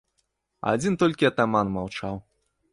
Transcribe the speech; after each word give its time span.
Адзін 0.71 0.97
толькі 1.05 1.29
атаман 1.31 1.73
маўчаў. 1.79 2.15